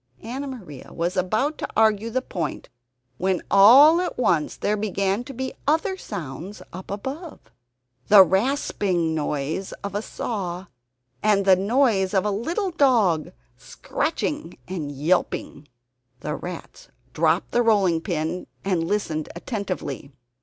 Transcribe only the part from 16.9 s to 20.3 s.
dropped the rolling pin and listened attentively.